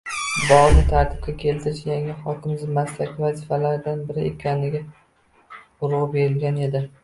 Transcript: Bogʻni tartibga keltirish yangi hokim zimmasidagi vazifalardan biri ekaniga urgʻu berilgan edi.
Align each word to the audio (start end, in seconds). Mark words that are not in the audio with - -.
Bogʻni 0.51 0.85
tartibga 0.91 1.33
keltirish 1.43 1.81
yangi 1.89 2.15
hokim 2.23 2.57
zimmasidagi 2.63 3.27
vazifalardan 3.27 4.03
biri 4.11 4.27
ekaniga 4.33 4.85
urgʻu 5.63 6.05
berilgan 6.19 6.63
edi. 6.71 6.87